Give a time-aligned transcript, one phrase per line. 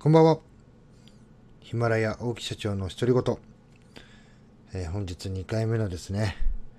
[0.00, 0.38] こんばんは。
[1.58, 3.36] ヒマラヤ大木社長の独り言。
[4.72, 6.36] えー、本日2回目のですね、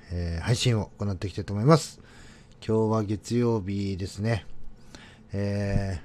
[0.09, 1.99] えー、配信を行っていきたいと思います。
[2.65, 4.45] 今日は月曜日ですね。
[5.33, 5.99] え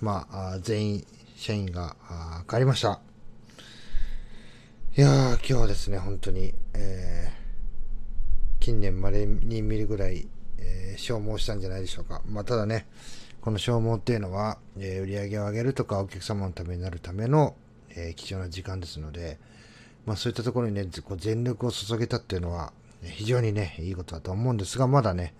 [0.00, 1.96] ー、まあ、全員、社員が
[2.48, 3.00] 帰りました。
[4.96, 10.28] いやー、今日はですね、本当に、えー、近年稀に見るぐらい、
[10.58, 12.22] えー、消耗したんじゃないでしょうか。
[12.24, 12.86] まあ、ただね、
[13.42, 17.56] この消耗っていうのは、えー、売り上げを上げるとかお客様のためになるための、
[17.90, 19.40] えー、貴重な時間ですので、
[20.06, 25.34] まあそういったところにね、こう全力を注げたっていうのは、非常にね、いいことだと思うんですが、まだね、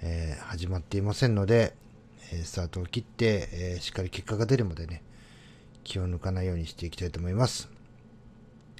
[0.00, 1.74] えー、始まっていませんので、
[2.32, 5.02] えスタートを切って、えしっかり結果が出るまでね、
[5.84, 7.68] 気を抜かないようにしていきたいと思います。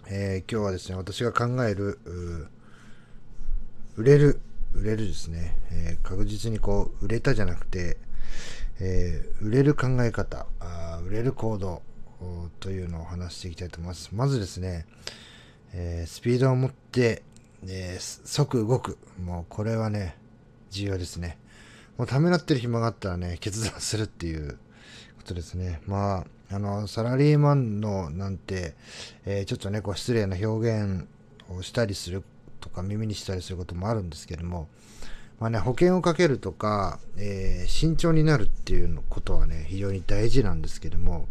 [0.08, 1.98] え今日はですね、私が考える、
[3.96, 4.40] 売れる、
[4.72, 7.98] 売れるですね、え確実にこう、売れたじゃなくて、
[8.80, 11.82] えー、売れる考え方あ、売れる行動
[12.60, 14.10] というのを話していきたいと思います。
[14.12, 14.86] まずですね、
[15.72, 17.22] えー、スピードを持って、
[17.66, 18.98] えー、即動く。
[19.22, 20.16] もうこれはね、
[20.70, 21.38] 重要ですね。
[21.96, 24.58] もうためらってる暇があったらね、決断するっていう
[25.16, 25.80] ことですね。
[25.86, 28.74] まあ、あの、サラリーマンのなんて、
[29.24, 31.06] えー、ちょっとね、こう失礼な表現
[31.48, 32.24] をしたりする
[32.60, 34.68] とか耳にしたりすることもあるんですけども、
[35.40, 41.26] まあね、保険をかけるとか、えー、慎重になるっていうことはね、非常に大事なんですけども、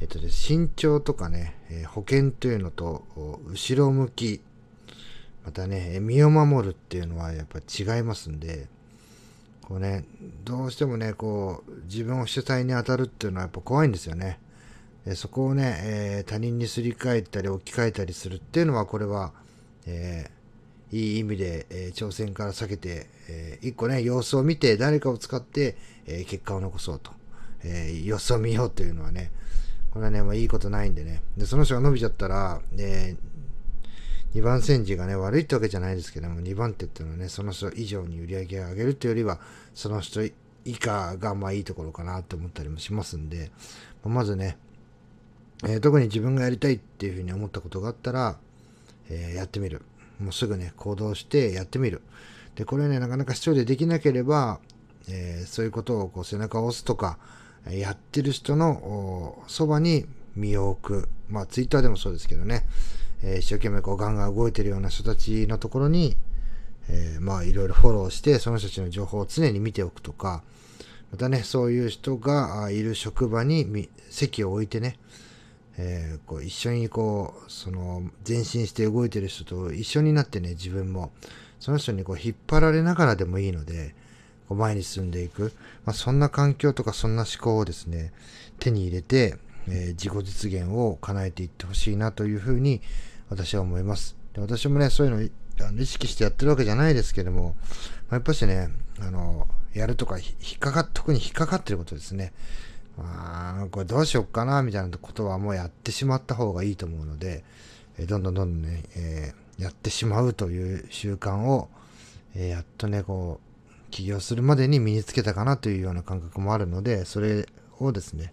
[0.00, 3.04] えっとね、慎重とかね、えー、保険というのと、
[3.48, 4.40] 後ろ向き、
[5.44, 8.68] またね、身を守るっていうのはやっぱ違いますんで、
[9.62, 10.04] こうね、
[10.44, 14.38] どうしてもね、こう、自分を主体に当たるっていうのはやっぱ怖いんですよね。
[15.06, 19.32] えそこをね、え、他人にすり替えたり置き換えたりするっていうのは、これは、
[19.86, 20.30] え
[20.92, 27.10] いい意味で、えー、挑戦から避けて、えー、一個ね、様子を見て誰かを使って、えー、結果を残そうと。
[27.64, 29.32] えー、様子を見ようというのはね、
[29.90, 31.22] これはね、まあ、いいことないんでね。
[31.36, 39.40] で、その人が伸びちゃったら、えー、2番煎じがね、悪いってわけじゃないですけども、2番手っていうのはね、その人以上に売り上げを上げるというよりは、
[39.74, 40.32] その人以
[40.74, 43.50] 下がまあいいところかなって思ったりもしますんで、
[44.04, 44.58] まずね、
[45.64, 48.38] えー、特に自分がやりたいっていうふうに思ったことがあったら、
[49.08, 49.82] えー、やってみる。
[50.20, 52.02] もうすぐね、行動してやってみる。
[52.54, 54.60] で、これね、なかなか一人でできなければ、
[55.08, 57.18] えー、そういうことをこう背中を押すとか、
[57.70, 60.06] やってる人のそばに
[60.36, 61.08] 身を置く。
[61.28, 62.64] まあ、ツイッターでもそうですけどね、
[63.22, 66.16] えー、一生懸命こうガンガン動いてるような人たちのところに、
[66.88, 70.42] えー、まあ、いろいろフォローして、その人たちの情報を常に見ておくとか、
[71.10, 74.98] またね、そういう人がいる職場に席を置いてね、
[75.78, 81.12] えー、こう一緒にこう、その前進して動いてる人と一緒になってね、自分も、
[81.60, 83.94] その人にこう引っ張られながらでもいいので、
[84.48, 85.52] こう前に進んでいく。
[85.84, 88.12] まあ、そんな環境とかそんな思考をですね、
[88.58, 89.36] 手に入れて、
[89.68, 92.80] えー、自己実現を叶えていってほしいなというふうに
[93.28, 94.16] 私は思います。
[94.34, 95.28] で私もね、そういう
[95.58, 97.56] のあの意識してやってるわけじゃないですけども、
[98.08, 98.68] まあ、やっぱしね、
[99.00, 100.24] あの、やるとか、引
[100.56, 102.32] っかかっ、特に引っかかってることですね。
[102.98, 107.44] ああ、これどうしよっかな、みたいなことはもうやってしまった方がいいと思うので、
[107.98, 111.68] え、どんどんどんどんね、えー、やってしまうという習慣を、
[112.34, 117.46] えー、やっとね、こう、起業するまでに身につけたかなというような感覚もあるので、それ
[117.78, 118.32] をですね、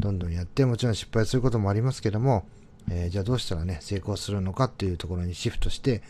[0.00, 2.46] どんどんやって、もちろん失敗することもありますけども、
[2.90, 6.02] えじゃあどうしたらね、成功するのかっていうところにシフトして、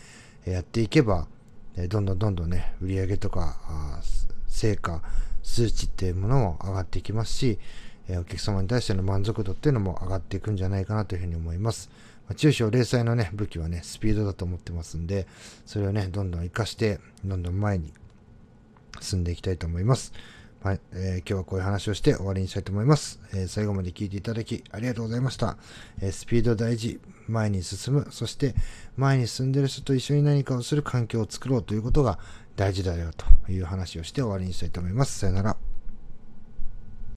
[0.46, 1.28] えやっていけば、
[1.76, 4.00] えどんどんどんどんね、売り上げとか、
[4.48, 5.02] 成果、
[5.44, 7.58] 数値っていうものも上がっていきますし、
[8.08, 11.90] えお客様に対しての満足度っていうのも上がっていくんじゃないかなというふうに思います。
[12.28, 15.26] ま、中小零細のね、武器はね、スピードだと思ってますんで、
[15.66, 17.92] それをね、どんどん活かして、どんどん前に
[19.00, 20.12] 進んでいきたいと思います。
[20.64, 23.20] はい、えー、今日はこういう話をして終わりにしたいと思います。
[23.34, 25.58] えー、最後まで聞いていただきありがとうございました。
[26.00, 28.54] えー、スピード大事、前に進む、そして
[28.96, 32.18] 前に進んでる人と一緒に何かをする環境を作ろうということが
[32.56, 35.18] 大事だよという話をして終わりにしたいと思います。
[35.18, 35.63] さよなら。